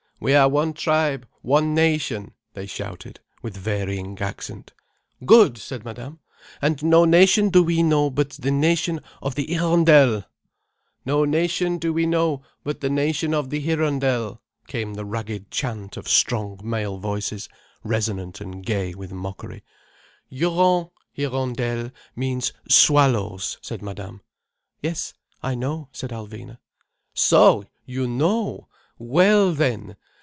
[0.23, 4.71] "We are one tribe, one nation—" they shouted, with varying accent.
[5.25, 6.19] "Good!" said Madame.
[6.61, 10.25] "And no nation do we know but the nation of the Hirondelles—"
[11.07, 14.37] "No nation do we know but the nation of the Hirondelles,"
[14.67, 17.49] came the ragged chant of strong male voices,
[17.83, 19.63] resonant and gay with mockery.
[20.29, 24.21] "Hurons—Hirondelles, means swallows," said Madame.
[24.83, 26.59] "Yes, I know," said Alvina.
[27.15, 27.65] "So!
[27.87, 28.67] you know!
[28.99, 29.95] Well, then!